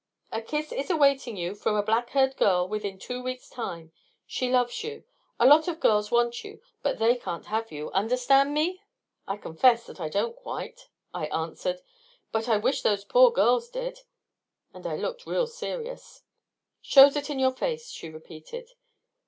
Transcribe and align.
"A 0.31 0.41
kiss 0.41 0.71
is 0.71 0.89
awaiting 0.89 1.37
you 1.37 1.53
from 1.53 1.75
a 1.75 1.83
black 1.83 2.09
haired 2.09 2.35
girl 2.35 2.67
within 2.67 2.97
two 2.97 3.21
weeks' 3.21 3.47
time. 3.51 3.91
She 4.25 4.49
loves 4.49 4.83
you. 4.83 5.03
A 5.39 5.45
lot 5.45 5.67
of 5.67 5.79
girls 5.79 6.09
want 6.09 6.43
you, 6.43 6.59
but 6.81 6.97
they 6.97 7.13
can't 7.15 7.45
have 7.45 7.71
you. 7.71 7.91
Understand 7.91 8.51
me?" 8.51 8.81
"I 9.27 9.37
confess 9.37 9.85
that 9.85 9.99
I 9.99 10.09
don't 10.09 10.35
quite," 10.35 10.89
I 11.13 11.27
answered. 11.27 11.83
"But 12.31 12.49
I 12.49 12.57
wish 12.57 12.81
those 12.81 13.03
poor 13.05 13.29
girls 13.31 13.69
did." 13.69 13.99
And 14.73 14.87
I 14.87 14.95
looked 14.95 15.27
real 15.27 15.45
serious. 15.45 16.23
"Shows 16.81 17.15
it 17.15 17.29
in 17.29 17.37
your 17.37 17.53
face," 17.53 17.91
she 17.91 18.09
repeated. 18.09 18.71